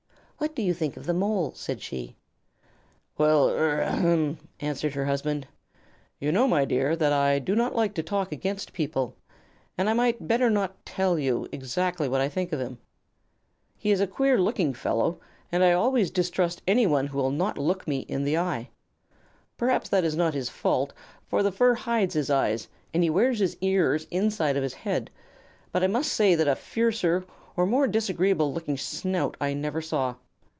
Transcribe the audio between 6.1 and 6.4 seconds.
"You